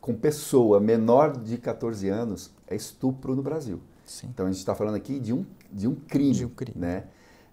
com 0.00 0.14
pessoa 0.14 0.78
menor 0.78 1.36
de 1.36 1.58
14 1.58 2.08
anos 2.08 2.52
é 2.68 2.76
estupro 2.76 3.34
no 3.34 3.42
Brasil. 3.42 3.80
Sim. 4.04 4.28
Então 4.32 4.46
a 4.46 4.48
gente 4.48 4.58
está 4.58 4.72
falando 4.72 4.94
aqui 4.94 5.18
de 5.18 5.32
um, 5.32 5.44
de 5.72 5.88
um 5.88 5.96
crime. 5.96 6.32
De 6.32 6.44
um 6.44 6.48
crime. 6.48 6.78
Né? 6.78 7.04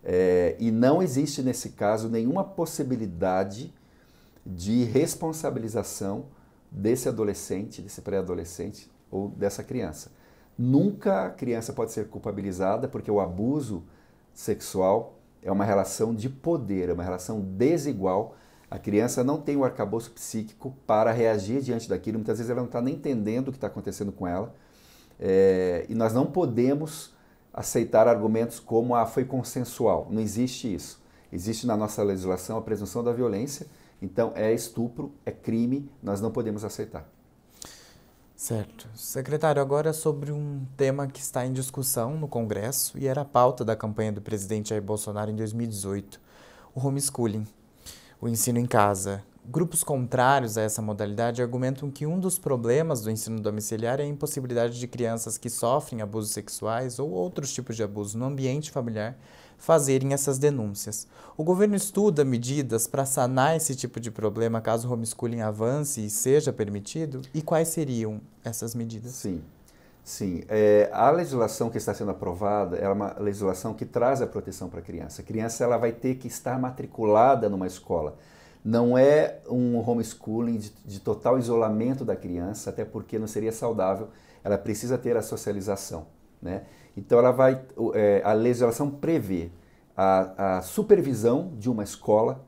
É, 0.03 0.55
e 0.59 0.69
não 0.69 1.01
existe 1.01 1.41
nesse 1.41 1.69
caso 1.69 2.09
nenhuma 2.09 2.43
possibilidade 2.43 3.73
de 4.45 4.83
responsabilização 4.83 6.25
desse 6.69 7.07
adolescente, 7.07 7.81
desse 7.81 8.01
pré-adolescente 8.01 8.91
ou 9.09 9.29
dessa 9.29 9.63
criança. 9.63 10.11
Nunca 10.57 11.25
a 11.25 11.29
criança 11.29 11.71
pode 11.71 11.91
ser 11.91 12.07
culpabilizada 12.09 12.87
porque 12.87 13.09
o 13.09 13.19
abuso 13.19 13.83
sexual 14.33 15.19
é 15.41 15.51
uma 15.51 15.65
relação 15.65 16.13
de 16.13 16.29
poder, 16.29 16.89
é 16.89 16.93
uma 16.93 17.03
relação 17.03 17.39
desigual. 17.39 18.35
A 18.69 18.79
criança 18.79 19.23
não 19.23 19.39
tem 19.39 19.55
o 19.55 19.63
arcabouço 19.63 20.11
psíquico 20.11 20.75
para 20.85 21.11
reagir 21.11 21.61
diante 21.61 21.87
daquilo. 21.87 22.17
Muitas 22.17 22.39
vezes 22.39 22.49
ela 22.49 22.59
não 22.59 22.67
está 22.67 22.81
nem 22.81 22.95
entendendo 22.95 23.47
o 23.47 23.51
que 23.51 23.57
está 23.57 23.67
acontecendo 23.67 24.11
com 24.11 24.27
ela. 24.27 24.53
É, 25.19 25.85
e 25.87 25.95
nós 25.95 26.13
não 26.13 26.25
podemos 26.25 27.12
aceitar 27.53 28.07
argumentos 28.07 28.59
como 28.59 28.95
ah, 28.95 29.05
foi 29.05 29.23
consensual. 29.23 30.07
Não 30.09 30.21
existe 30.21 30.73
isso. 30.73 31.01
Existe 31.31 31.67
na 31.67 31.77
nossa 31.77 32.03
legislação 32.03 32.57
a 32.57 32.61
presunção 32.61 33.03
da 33.03 33.11
violência, 33.11 33.67
então 34.01 34.31
é 34.35 34.53
estupro, 34.53 35.11
é 35.25 35.31
crime, 35.31 35.89
nós 36.01 36.21
não 36.21 36.31
podemos 36.31 36.63
aceitar. 36.63 37.09
Certo. 38.35 38.89
Secretário, 38.93 39.61
agora 39.61 39.93
sobre 39.93 40.31
um 40.31 40.65
tema 40.75 41.07
que 41.07 41.21
está 41.21 41.45
em 41.45 41.53
discussão 41.53 42.17
no 42.17 42.27
Congresso 42.27 42.97
e 42.97 43.07
era 43.07 43.21
a 43.21 43.25
pauta 43.25 43.63
da 43.63 43.75
campanha 43.75 44.11
do 44.11 44.21
presidente 44.21 44.69
Jair 44.69 44.81
Bolsonaro 44.81 45.31
em 45.31 45.35
2018, 45.35 46.19
o 46.75 46.85
homeschooling, 46.85 47.47
o 48.19 48.27
ensino 48.27 48.59
em 48.59 48.65
casa. 48.65 49.23
Grupos 49.45 49.83
contrários 49.83 50.57
a 50.57 50.61
essa 50.61 50.81
modalidade 50.81 51.41
argumentam 51.41 51.91
que 51.91 52.05
um 52.05 52.17
dos 52.17 52.39
problemas 52.39 53.01
do 53.01 53.11
ensino 53.11 53.41
domiciliar 53.41 53.99
é 53.99 54.03
a 54.03 54.07
impossibilidade 54.07 54.79
de 54.79 54.87
crianças 54.87 55.37
que 55.37 55.49
sofrem 55.49 56.01
abusos 56.01 56.31
sexuais 56.31 56.97
ou 56.97 57.09
outros 57.09 57.53
tipos 57.53 57.75
de 57.75 57.83
abuso 57.83 58.17
no 58.17 58.25
ambiente 58.25 58.71
familiar 58.71 59.17
fazerem 59.57 60.13
essas 60.13 60.37
denúncias. 60.37 61.07
O 61.35 61.43
governo 61.43 61.75
estuda 61.75 62.23
medidas 62.23 62.87
para 62.87 63.05
sanar 63.05 63.55
esse 63.55 63.75
tipo 63.75 63.99
de 63.99 64.09
problema 64.09 64.61
caso 64.61 64.87
o 64.87 64.93
homeschooling 64.93 65.41
avance 65.41 66.05
e 66.05 66.09
seja 66.09 66.53
permitido? 66.53 67.21
E 67.33 67.41
quais 67.41 67.67
seriam 67.67 68.21
essas 68.45 68.73
medidas? 68.73 69.11
Sim. 69.11 69.41
Sim, 70.05 70.43
é, 70.49 70.89
a 70.91 71.09
legislação 71.11 71.69
que 71.69 71.77
está 71.77 71.93
sendo 71.93 72.11
aprovada 72.11 72.75
é 72.75 72.89
uma 72.89 73.15
legislação 73.19 73.73
que 73.73 73.85
traz 73.85 74.21
a 74.21 74.27
proteção 74.27 74.67
para 74.67 74.79
a 74.79 74.83
criança. 74.83 75.21
A 75.21 75.25
criança 75.25 75.63
ela 75.63 75.77
vai 75.77 75.93
ter 75.93 76.15
que 76.15 76.27
estar 76.27 76.59
matriculada 76.59 77.47
numa 77.47 77.67
escola. 77.67 78.17
Não 78.63 78.97
é 78.97 79.39
um 79.49 79.77
homeschooling 79.77 80.57
de, 80.57 80.73
de, 80.85 80.99
total 80.99 81.37
isolamento 81.37 82.05
da 82.05 82.15
criança, 82.15 82.69
até 82.69 82.85
porque 82.85 83.19
não 83.19 83.27
seria 83.27 83.51
saudável. 83.51 84.09
Ela 84.43 84.57
precisa 84.57 84.97
ter 84.97 85.17
a 85.17 85.21
socialização. 85.21 86.07
Né? 86.41 86.63
Então, 86.95 87.19
ela 87.19 87.31
vai, 87.31 87.61
é, 87.93 88.21
a 88.23 88.33
legislação 88.33 88.89
prevê 88.89 89.51
a, 89.97 90.57
a 90.57 90.61
supervisão 90.61 91.53
de 91.57 91.69
uma 91.69 91.83
escola, 91.83 92.45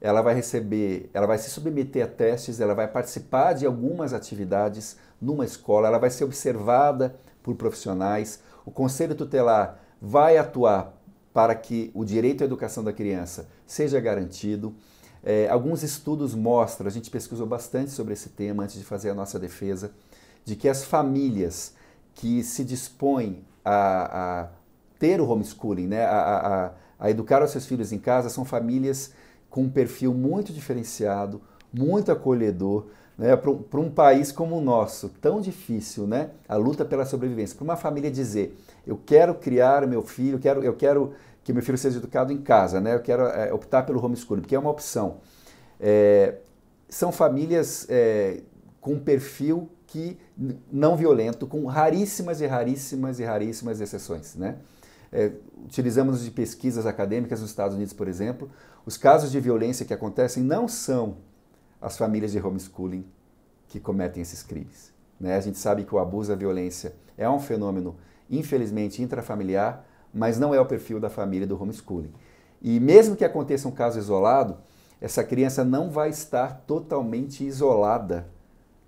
ela 0.00 0.22
vai 0.22 0.34
receber, 0.34 1.10
ela 1.14 1.26
vai 1.26 1.38
se 1.38 1.50
submeter 1.50 2.04
a 2.04 2.06
testes, 2.06 2.60
ela 2.60 2.74
vai 2.74 2.86
participar 2.86 3.54
de 3.54 3.64
algumas 3.64 4.12
atividades 4.12 4.96
numa 5.20 5.44
escola, 5.44 5.88
ela 5.88 5.98
vai 5.98 6.10
ser 6.10 6.24
observada 6.24 7.16
por 7.42 7.54
profissionais, 7.54 8.40
o 8.64 8.70
conselho 8.70 9.14
tutelar 9.14 9.80
vai 10.00 10.36
atuar 10.36 10.92
para 11.32 11.54
que 11.54 11.90
o 11.94 12.04
direito 12.04 12.42
à 12.42 12.44
educação 12.44 12.82
da 12.82 12.92
criança 12.92 13.48
seja 13.66 14.00
garantido. 14.00 14.74
É, 15.28 15.48
alguns 15.48 15.82
estudos 15.82 16.36
mostram, 16.36 16.86
a 16.86 16.90
gente 16.90 17.10
pesquisou 17.10 17.48
bastante 17.48 17.90
sobre 17.90 18.12
esse 18.12 18.28
tema 18.28 18.62
antes 18.62 18.78
de 18.78 18.84
fazer 18.84 19.10
a 19.10 19.14
nossa 19.14 19.40
defesa, 19.40 19.90
de 20.44 20.54
que 20.54 20.68
as 20.68 20.84
famílias 20.84 21.74
que 22.14 22.44
se 22.44 22.64
dispõem 22.64 23.44
a, 23.64 24.42
a 24.44 24.48
ter 25.00 25.20
o 25.20 25.28
homeschooling, 25.28 25.88
né, 25.88 26.04
a, 26.04 26.70
a, 27.00 27.06
a 27.06 27.10
educar 27.10 27.42
os 27.42 27.50
seus 27.50 27.66
filhos 27.66 27.90
em 27.90 27.98
casa, 27.98 28.30
são 28.30 28.44
famílias 28.44 29.14
com 29.50 29.62
um 29.62 29.68
perfil 29.68 30.14
muito 30.14 30.52
diferenciado, 30.52 31.42
muito 31.72 32.12
acolhedor, 32.12 32.86
né, 33.18 33.34
para 33.34 33.80
um 33.80 33.90
país 33.90 34.30
como 34.30 34.56
o 34.56 34.60
nosso, 34.60 35.08
tão 35.20 35.40
difícil, 35.40 36.06
né, 36.06 36.30
a 36.48 36.54
luta 36.54 36.84
pela 36.84 37.04
sobrevivência. 37.04 37.56
Para 37.56 37.64
uma 37.64 37.76
família 37.76 38.12
dizer, 38.12 38.56
eu 38.86 38.96
quero 39.04 39.34
criar 39.34 39.84
meu 39.88 40.02
filho, 40.02 40.38
quero, 40.38 40.62
eu 40.62 40.76
quero 40.76 41.14
que 41.46 41.52
meu 41.52 41.62
filho 41.62 41.78
seja 41.78 41.98
educado 41.98 42.32
em 42.32 42.38
casa, 42.38 42.80
né? 42.80 42.96
Eu 42.96 43.00
quero 43.00 43.22
é, 43.22 43.52
optar 43.52 43.84
pelo 43.84 44.04
homeschooling, 44.04 44.40
porque 44.40 44.56
é 44.56 44.58
uma 44.58 44.68
opção. 44.68 45.18
É, 45.78 46.38
são 46.88 47.12
famílias 47.12 47.86
é, 47.88 48.42
com 48.80 48.94
um 48.94 48.98
perfil 48.98 49.70
que 49.86 50.18
não 50.72 50.96
violento, 50.96 51.46
com 51.46 51.64
raríssimas 51.66 52.40
e 52.40 52.46
raríssimas 52.46 53.20
e 53.20 53.24
raríssimas 53.24 53.80
exceções, 53.80 54.34
né? 54.34 54.56
É, 55.12 55.30
utilizamos 55.64 56.24
de 56.24 56.32
pesquisas 56.32 56.84
acadêmicas 56.84 57.40
nos 57.40 57.50
Estados 57.50 57.76
Unidos, 57.76 57.92
por 57.92 58.08
exemplo, 58.08 58.50
os 58.84 58.96
casos 58.96 59.30
de 59.30 59.38
violência 59.38 59.86
que 59.86 59.94
acontecem 59.94 60.42
não 60.42 60.66
são 60.66 61.18
as 61.80 61.96
famílias 61.96 62.32
de 62.32 62.40
homeschooling 62.40 63.06
que 63.68 63.78
cometem 63.78 64.20
esses 64.20 64.42
crimes. 64.42 64.92
Né? 65.20 65.36
A 65.36 65.40
gente 65.40 65.58
sabe 65.58 65.84
que 65.84 65.94
o 65.94 66.00
abuso, 66.00 66.32
a 66.32 66.34
violência 66.34 66.96
é 67.16 67.30
um 67.30 67.38
fenômeno, 67.38 67.94
infelizmente, 68.28 69.00
intrafamiliar, 69.00 69.85
mas 70.16 70.38
não 70.38 70.54
é 70.54 70.60
o 70.60 70.64
perfil 70.64 70.98
da 70.98 71.10
família 71.10 71.46
do 71.46 71.60
homeschooling. 71.60 72.10
E 72.62 72.80
mesmo 72.80 73.14
que 73.14 73.24
aconteça 73.24 73.68
um 73.68 73.70
caso 73.70 73.98
isolado, 73.98 74.56
essa 74.98 75.22
criança 75.22 75.62
não 75.62 75.90
vai 75.90 76.08
estar 76.08 76.64
totalmente 76.66 77.44
isolada 77.44 78.26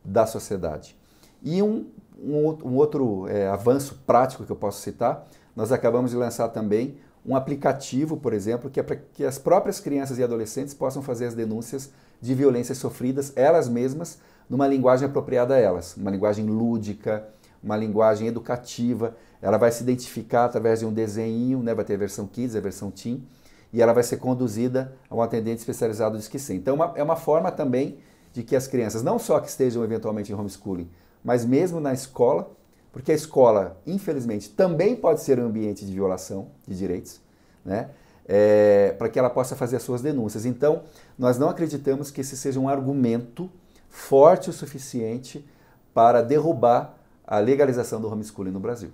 da 0.02 0.26
sociedade. 0.26 0.96
E 1.42 1.62
um, 1.62 1.86
um, 2.18 2.74
outro 2.76 3.28
é, 3.28 3.46
avanço 3.46 4.02
prático 4.06 4.44
que 4.44 4.50
eu 4.50 4.56
posso 4.56 4.80
citar, 4.80 5.28
nós 5.54 5.70
acabamos 5.70 6.12
de 6.12 6.16
lançar 6.16 6.48
também 6.48 6.96
um 7.26 7.36
aplicativo, 7.36 8.16
por 8.16 8.32
exemplo, 8.32 8.70
que 8.70 8.80
é 8.80 8.82
para 8.82 8.96
que 8.96 9.22
as 9.22 9.38
próprias 9.38 9.78
crianças 9.78 10.18
e 10.18 10.24
adolescentes 10.24 10.72
possam 10.72 11.02
fazer 11.02 11.26
as 11.26 11.34
denúncias 11.34 11.90
de 12.22 12.34
violências 12.34 12.78
sofridas 12.78 13.34
elas 13.36 13.68
mesmas, 13.68 14.18
numa 14.48 14.66
linguagem 14.66 15.06
apropriada 15.06 15.54
a 15.54 15.58
elas, 15.58 15.94
uma 15.94 16.10
linguagem 16.10 16.46
lúdica, 16.46 17.28
uma 17.62 17.76
linguagem 17.76 18.28
educativa, 18.28 19.14
ela 19.40 19.56
vai 19.56 19.70
se 19.70 19.82
identificar 19.82 20.44
através 20.44 20.80
de 20.80 20.86
um 20.86 20.92
desenho, 20.92 21.62
né? 21.62 21.74
vai 21.74 21.84
ter 21.84 21.94
a 21.94 21.98
versão 21.98 22.26
Kids, 22.26 22.56
a 22.56 22.60
versão 22.60 22.90
Teen, 22.90 23.26
e 23.72 23.80
ela 23.82 23.92
vai 23.92 24.02
ser 24.02 24.16
conduzida 24.16 24.92
a 25.08 25.14
um 25.14 25.22
atendente 25.22 25.58
especializado 25.58 26.16
de 26.16 26.22
esquecer. 26.22 26.54
Então 26.54 26.74
uma, 26.74 26.92
é 26.96 27.02
uma 27.02 27.16
forma 27.16 27.50
também 27.52 27.98
de 28.32 28.42
que 28.42 28.56
as 28.56 28.66
crianças, 28.66 29.02
não 29.02 29.18
só 29.18 29.38
que 29.40 29.48
estejam 29.48 29.82
eventualmente 29.84 30.32
em 30.32 30.34
homeschooling, 30.34 30.88
mas 31.24 31.44
mesmo 31.44 31.80
na 31.80 31.92
escola, 31.92 32.50
porque 32.92 33.12
a 33.12 33.14
escola, 33.14 33.80
infelizmente, 33.86 34.48
também 34.50 34.96
pode 34.96 35.20
ser 35.20 35.38
um 35.38 35.46
ambiente 35.46 35.84
de 35.84 35.92
violação 35.92 36.48
de 36.66 36.76
direitos, 36.76 37.20
né? 37.64 37.90
É, 38.30 38.94
para 38.98 39.08
que 39.08 39.18
ela 39.18 39.30
possa 39.30 39.56
fazer 39.56 39.76
as 39.76 39.82
suas 39.82 40.02
denúncias. 40.02 40.44
Então, 40.44 40.82
nós 41.18 41.38
não 41.38 41.48
acreditamos 41.48 42.10
que 42.10 42.20
esse 42.20 42.36
seja 42.36 42.60
um 42.60 42.68
argumento 42.68 43.50
forte 43.88 44.50
o 44.50 44.52
suficiente 44.52 45.48
para 45.94 46.20
derrubar 46.22 46.94
a 47.26 47.38
legalização 47.38 48.00
do 48.00 48.08
homeschooling 48.08 48.50
no 48.50 48.60
Brasil. 48.60 48.90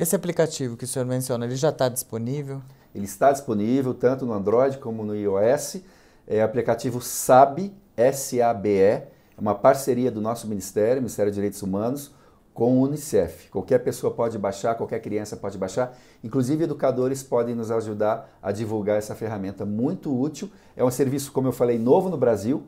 Esse 0.00 0.16
aplicativo 0.16 0.78
que 0.78 0.84
o 0.84 0.88
senhor 0.88 1.04
menciona, 1.04 1.44
ele 1.44 1.56
já 1.56 1.68
está 1.68 1.86
disponível? 1.86 2.62
Ele 2.94 3.04
está 3.04 3.30
disponível 3.30 3.92
tanto 3.92 4.24
no 4.24 4.32
Android 4.32 4.78
como 4.78 5.04
no 5.04 5.14
iOS. 5.14 5.82
É 6.26 6.40
o 6.40 6.44
aplicativo 6.44 7.02
SABE, 7.02 7.70
S-A-B-E, 7.94 8.80
é 8.80 9.10
uma 9.36 9.54
parceria 9.54 10.10
do 10.10 10.18
nosso 10.18 10.46
Ministério, 10.46 11.02
Ministério 11.02 11.30
de 11.30 11.34
Direitos 11.34 11.60
Humanos, 11.62 12.12
com 12.54 12.78
o 12.78 12.82
Unicef. 12.82 13.50
Qualquer 13.50 13.80
pessoa 13.80 14.10
pode 14.14 14.38
baixar, 14.38 14.74
qualquer 14.74 15.00
criança 15.00 15.36
pode 15.36 15.58
baixar, 15.58 15.94
inclusive 16.24 16.64
educadores 16.64 17.22
podem 17.22 17.54
nos 17.54 17.70
ajudar 17.70 18.38
a 18.42 18.52
divulgar 18.52 18.96
essa 18.96 19.14
ferramenta 19.14 19.66
muito 19.66 20.18
útil. 20.18 20.50
É 20.74 20.82
um 20.82 20.90
serviço, 20.90 21.30
como 21.30 21.48
eu 21.48 21.52
falei, 21.52 21.78
novo 21.78 22.08
no 22.08 22.16
Brasil 22.16 22.62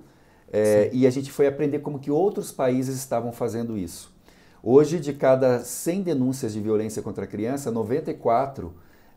é, 0.53 0.91
e 0.93 1.07
a 1.07 1.11
gente 1.11 1.33
foi 1.33 1.47
aprender 1.47 1.79
como 1.79 1.99
que 1.99 2.11
outros 2.11 2.53
países 2.53 2.97
estavam 2.97 3.33
fazendo 3.33 3.79
isso. 3.79 4.12
Hoje, 4.64 5.00
de 5.00 5.12
cada 5.12 5.64
100 5.64 6.02
denúncias 6.02 6.52
de 6.52 6.61
violência 6.61 7.02
contra 7.02 7.25
a 7.25 7.26
criança, 7.26 7.69
94 7.69 8.73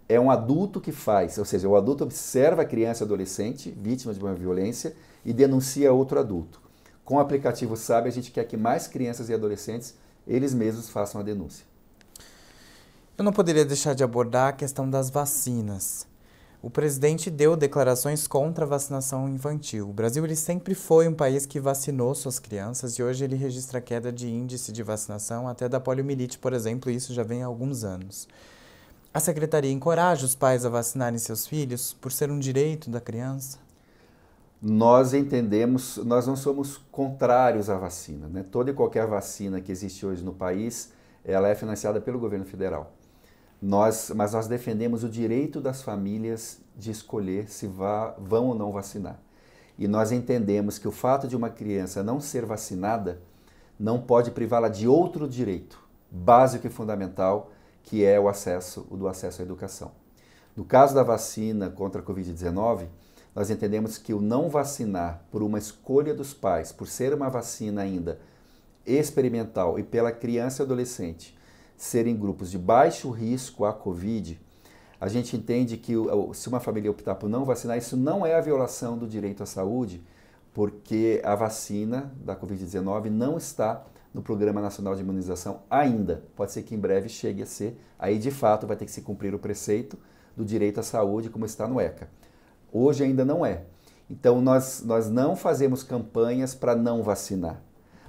é 0.10 0.20
um 0.20 0.32
adulto 0.32 0.82
que 0.82 0.92
faz, 0.92 1.38
ou 1.38 1.46
seja, 1.46 1.70
o 1.70 1.76
adulto 1.76 2.04
observa 2.04 2.64
a 2.64 2.66
criança 2.66 3.04
e 3.04 3.06
adolescente 3.06 3.70
vítima 3.70 4.12
de 4.12 4.20
uma 4.20 4.34
violência 4.34 4.96
e 5.24 5.32
denuncia 5.32 5.94
outro 5.94 6.20
adulto. 6.20 6.60
Com 7.04 7.18
o 7.18 7.20
aplicativo 7.20 7.78
Sabe, 7.78 8.10
a 8.10 8.12
gente 8.12 8.32
quer 8.32 8.46
que 8.46 8.58
mais 8.58 8.88
crianças 8.88 9.30
e 9.30 9.36
adolescentes 9.36 9.94
eles 10.28 10.52
mesmos 10.52 10.90
façam 10.90 11.22
a 11.22 11.24
denúncia. 11.24 11.64
Eu 13.16 13.24
não 13.24 13.32
poderia 13.32 13.64
deixar 13.64 13.94
de 13.94 14.04
abordar 14.04 14.50
a 14.50 14.54
questão 14.54 14.90
das 14.90 15.12
vacinas. 15.12 16.08
O 16.66 16.70
presidente 16.72 17.30
deu 17.30 17.56
declarações 17.56 18.26
contra 18.28 18.66
a 18.66 18.68
vacinação 18.68 19.30
infantil. 19.30 19.88
O 19.88 19.94
Brasil 19.94 20.26
ele 20.26 20.36
sempre 20.36 20.74
foi 20.74 21.08
um 21.08 21.14
país 21.14 21.46
que 21.46 21.60
vacinou 21.60 22.16
suas 22.16 22.40
crianças 22.40 22.94
e 22.98 23.04
hoje 23.04 23.24
ele 23.24 23.36
registra 23.36 23.80
queda 23.80 24.12
de 24.12 24.28
índice 24.28 24.72
de 24.72 24.82
vacinação 24.82 25.48
até 25.48 25.70
da 25.70 25.80
poliomielite, 25.80 26.40
por 26.40 26.54
exemplo, 26.54 26.90
e 26.90 26.96
isso 26.96 27.14
já 27.14 27.22
vem 27.22 27.44
há 27.44 27.46
alguns 27.46 27.84
anos. 27.84 28.28
A 29.14 29.20
secretaria 29.20 29.72
encoraja 29.72 30.26
os 30.26 30.34
pais 30.34 30.66
a 30.66 30.70
vacinarem 30.70 31.20
seus 31.20 31.46
filhos 31.46 31.94
por 31.94 32.12
ser 32.12 32.32
um 32.32 32.40
direito 32.40 32.90
da 32.90 33.00
criança? 33.00 33.60
nós 34.60 35.14
entendemos, 35.14 35.98
nós 35.98 36.26
não 36.26 36.36
somos 36.36 36.78
contrários 36.92 37.70
à 37.70 37.78
vacina. 37.78 38.28
Né? 38.28 38.44
Toda 38.52 38.72
e 38.72 38.74
qualquer 38.74 39.06
vacina 39.06 39.62
que 39.62 39.72
existe 39.72 40.04
hoje 40.04 40.24
no 40.24 40.34
país, 40.34 40.92
ela 41.24 41.48
é 41.48 41.54
financiada 41.54 42.02
pelo 42.02 42.18
governo 42.18 42.46
federal. 42.46 42.95
Nós, 43.66 44.12
mas 44.16 44.34
nós 44.34 44.46
defendemos 44.46 45.04
o 45.04 45.10
direito 45.10 45.60
das 45.60 45.82
famílias 45.82 46.60
de 46.78 46.92
escolher 46.92 47.50
se 47.50 47.66
vá, 47.66 48.14
vão 48.20 48.50
ou 48.50 48.54
não 48.54 48.72
vacinar. 48.72 49.20
E 49.76 49.88
nós 49.88 50.12
entendemos 50.12 50.78
que 50.78 50.88
o 50.88 50.92
fato 50.92 51.28
de 51.28 51.36
uma 51.36 51.50
criança 51.50 52.04
não 52.04 52.22
ser 52.22 52.46
vacinada 52.46 53.20
não 53.80 54.00
pode 54.00 54.30
privá-la 54.30 54.70
de 54.70 54.88
outro 54.88 55.28
direito 55.28 55.84
básico 56.12 56.68
e 56.68 56.70
fundamental, 56.70 57.50
que 57.82 58.06
é 58.06 58.20
o 58.20 58.30
acesso, 58.30 58.86
o 58.88 58.96
do 58.96 59.08
acesso 59.08 59.42
à 59.42 59.46
educação. 59.46 59.94
No 60.56 60.64
caso 60.64 60.94
da 60.94 61.02
vacina 61.02 61.68
contra 61.68 62.02
a 62.02 62.06
Covid-19, 62.06 62.86
nós 63.34 63.50
entendemos 63.50 63.98
que 63.98 64.14
o 64.14 64.22
não 64.22 64.48
vacinar 64.48 65.24
por 65.32 65.42
uma 65.42 65.58
escolha 65.58 66.14
dos 66.14 66.36
pais, 66.36 66.72
por 66.72 66.88
ser 66.88 67.16
uma 67.16 67.32
vacina 67.32 67.82
ainda 67.82 68.20
experimental 68.86 69.80
e 69.80 69.82
pela 69.82 70.12
criança 70.12 70.62
e 70.62 70.66
adolescente 70.66 71.36
serem 71.78 72.16
grupos 72.16 72.52
de 72.52 72.58
baixo 72.58 73.10
risco 73.10 73.66
à 73.66 73.74
Covid, 73.74 74.40
a 75.00 75.08
gente 75.08 75.36
entende 75.36 75.78
que 75.78 75.94
se 76.34 76.48
uma 76.48 76.60
família 76.60 76.90
optar 76.90 77.16
por 77.16 77.30
não 77.30 77.46
vacinar, 77.46 77.78
isso 77.78 77.98
não 77.98 78.26
é 78.26 78.36
a 78.36 78.42
violação 78.42 78.98
do 78.98 79.08
direito 79.08 79.44
à 79.44 79.46
saúde, 79.46 80.04
porque 80.54 81.22
a 81.24 81.36
vacina 81.36 82.12
da 82.24 82.36
Covid-19 82.36 83.10
não 83.10 83.38
está 83.38 83.84
no 84.14 84.22
Programa 84.22 84.62
Nacional 84.62 84.96
de 84.96 85.02
Imunização 85.02 85.64
ainda. 85.70 86.24
Pode 86.36 86.54
ser 86.54 86.64
que 86.64 86.74
em 86.74 86.80
breve 86.80 87.10
chegue 87.10 87.44
a 87.44 87.46
ser. 87.46 87.78
Aí, 88.00 88.18
de 88.18 88.32
fato, 88.32 88.66
vai 88.66 88.78
ter 88.78 88.86
que 88.86 88.92
se 88.92 89.02
cumprir 89.02 89.36
o 89.36 89.40
preceito 89.40 89.98
do 90.36 90.46
direito 90.46 90.80
à 90.80 90.84
saúde, 90.84 91.30
como 91.30 91.46
está 91.46 91.68
no 91.68 91.80
ECA. 91.80 92.10
Hoje 92.72 93.04
ainda 93.04 93.26
não 93.26 93.46
é. 93.46 93.64
Então 94.10 94.40
nós, 94.42 94.84
nós 94.86 95.10
não 95.10 95.36
fazemos 95.36 95.84
campanhas 95.84 96.54
para 96.54 96.76
não 96.76 97.02
vacinar, 97.02 97.62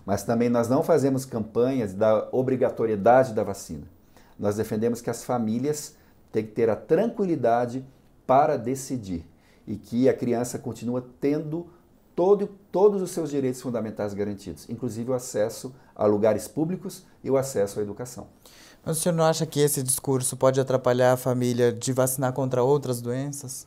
mas 0.06 0.22
também 0.22 0.48
nós 0.48 0.68
não 0.68 0.84
fazemos 0.84 1.24
campanhas 1.24 1.92
da 1.92 2.28
obrigatoriedade 2.30 3.34
da 3.34 3.42
vacina. 3.42 3.82
Nós 4.38 4.54
defendemos 4.54 5.00
que 5.00 5.10
as 5.10 5.24
famílias 5.24 5.96
têm 6.30 6.46
que 6.46 6.52
ter 6.52 6.70
a 6.70 6.76
tranquilidade 6.76 7.84
para 8.24 8.56
decidir 8.56 9.26
e 9.66 9.74
que 9.76 10.08
a 10.08 10.14
criança 10.14 10.60
continua 10.60 11.04
tendo 11.20 11.66
todo, 12.14 12.48
todos 12.70 13.02
os 13.02 13.10
seus 13.10 13.30
direitos 13.30 13.60
fundamentais 13.60 14.14
garantidos, 14.14 14.68
inclusive 14.70 15.10
o 15.10 15.14
acesso 15.14 15.74
a 15.94 16.06
lugares 16.06 16.46
públicos 16.46 17.04
e 17.24 17.30
o 17.30 17.36
acesso 17.36 17.80
à 17.80 17.82
educação. 17.82 18.28
Mas 18.84 18.98
o 18.98 19.00
senhor 19.00 19.14
não 19.14 19.24
acha 19.24 19.44
que 19.44 19.58
esse 19.58 19.82
discurso 19.82 20.36
pode 20.36 20.60
atrapalhar 20.60 21.12
a 21.12 21.16
família 21.16 21.72
de 21.72 21.92
vacinar 21.92 22.32
contra 22.32 22.62
outras 22.62 23.00
doenças? 23.00 23.66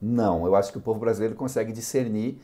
Não, 0.00 0.46
eu 0.46 0.56
acho 0.56 0.72
que 0.72 0.78
o 0.78 0.80
povo 0.80 0.98
brasileiro 0.98 1.34
consegue 1.34 1.72
discernir 1.72 2.40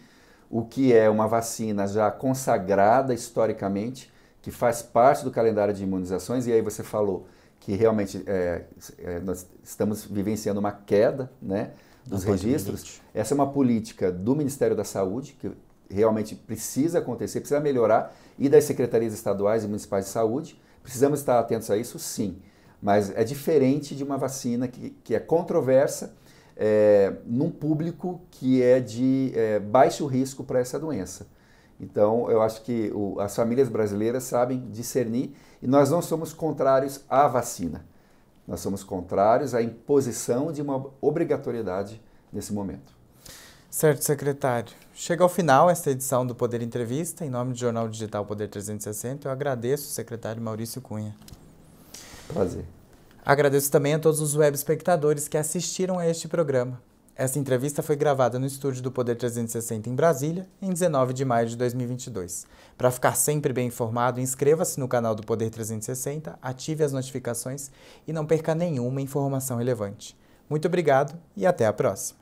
o 0.51 0.65
que 0.65 0.93
é 0.93 1.09
uma 1.09 1.29
vacina 1.29 1.87
já 1.87 2.11
consagrada 2.11 3.15
historicamente, 3.15 4.13
que 4.43 4.51
faz 4.51 4.83
parte 4.83 5.23
do 5.23 5.31
calendário 5.31 5.73
de 5.73 5.85
imunizações, 5.85 6.47
e 6.47 6.53
aí 6.53 6.61
você 6.61 6.83
falou 6.83 7.27
que 7.61 7.75
realmente 7.75 8.23
é, 8.27 8.65
é, 8.99 9.21
nós 9.21 9.47
estamos 9.63 10.05
vivenciando 10.05 10.59
uma 10.59 10.73
queda 10.73 11.31
né, 11.41 11.71
dos 12.05 12.25
registros. 12.25 13.01
Essa 13.15 13.33
é 13.33 13.37
uma 13.37 13.53
política 13.53 14.11
do 14.11 14.35
Ministério 14.35 14.75
da 14.75 14.83
Saúde, 14.83 15.37
que 15.39 15.53
realmente 15.89 16.35
precisa 16.35 16.99
acontecer, 16.99 17.41
precisa 17.41 17.61
melhorar, 17.61 18.17
e 18.39 18.49
das 18.49 18.65
secretarias 18.65 19.13
estaduais 19.13 19.63
e 19.63 19.67
municipais 19.67 20.07
de 20.07 20.11
saúde. 20.11 20.61
Precisamos 20.83 21.21
estar 21.21 21.39
atentos 21.39 21.71
a 21.71 21.77
isso, 21.77 21.99
sim. 21.99 22.39
Mas 22.83 23.11
é 23.15 23.23
diferente 23.23 23.95
de 23.95 24.03
uma 24.03 24.17
vacina 24.17 24.67
que, 24.67 24.91
que 25.05 25.15
é 25.15 25.21
controversa 25.21 26.15
é, 26.63 27.15
num 27.25 27.51
público 27.51 28.21
que 28.31 28.63
é 28.63 28.79
de 28.79 29.33
é, 29.35 29.59
baixo 29.59 30.05
risco 30.05 30.45
para 30.45 30.61
essa 30.61 30.79
doença. 30.79 31.27
Então, 31.81 32.31
eu 32.31 32.43
acho 32.43 32.61
que 32.61 32.93
o, 32.95 33.19
as 33.19 33.35
famílias 33.35 33.71
brasileiras 33.71 34.25
sabem 34.25 34.69
discernir 34.71 35.35
e 35.63 35.67
nós 35.67 35.89
não 35.89 36.03
somos 36.03 36.35
contrários 36.35 37.01
à 37.09 37.27
vacina. 37.27 37.83
Nós 38.47 38.61
somos 38.61 38.85
contrários 38.85 39.55
à 39.55 39.63
imposição 39.63 40.53
de 40.53 40.61
uma 40.61 40.85
obrigatoriedade 41.01 41.99
nesse 42.31 42.53
momento. 42.53 42.93
Certo, 43.71 44.03
secretário. 44.03 44.75
Chega 44.93 45.23
ao 45.23 45.29
final 45.31 45.71
esta 45.71 45.91
edição 45.91 46.27
do 46.27 46.35
Poder 46.35 46.61
Entrevista. 46.61 47.25
Em 47.25 47.31
nome 47.31 47.53
do 47.53 47.59
Jornal 47.59 47.89
Digital 47.89 48.27
Poder 48.27 48.49
360, 48.49 49.27
eu 49.27 49.33
agradeço 49.33 49.85
o 49.85 49.93
secretário 49.93 50.43
Maurício 50.43 50.83
Cunha. 50.83 51.17
Prazer. 52.29 52.80
Agradeço 53.25 53.71
também 53.71 53.95
a 53.95 53.99
todos 53.99 54.21
os 54.21 54.35
web 54.35 54.55
espectadores 54.55 55.29
que 55.29 55.37
assistiram 55.37 55.99
a 55.99 56.07
este 56.07 56.27
programa. 56.27 56.81
Esta 57.15 57.39
entrevista 57.39 57.83
foi 57.83 57.97
gravada 57.97 58.39
no 58.39 58.47
estúdio 58.47 58.83
do 58.83 58.91
Poder 58.91 59.15
360 59.15 59.91
em 59.91 59.95
Brasília, 59.95 60.49
em 60.63 60.71
19 60.71 61.13
de 61.13 61.23
maio 61.23 61.49
de 61.49 61.57
2022. 61.57 62.47
Para 62.79 62.91
ficar 62.91 63.15
sempre 63.15 63.53
bem 63.53 63.67
informado, 63.67 64.21
inscreva-se 64.21 64.81
no 64.81 64.89
canal 64.89 65.15
do 65.15 65.23
Poder 65.23 65.51
360, 65.51 66.39
ative 66.41 66.83
as 66.83 66.93
notificações 66.93 67.71
e 68.09 68.13
não 68.13 68.25
perca 68.25 68.55
nenhuma 68.55 69.03
informação 69.03 69.59
relevante. 69.59 70.17
Muito 70.49 70.67
obrigado 70.67 71.15
e 71.37 71.45
até 71.45 71.67
a 71.67 71.73
próxima. 71.75 72.19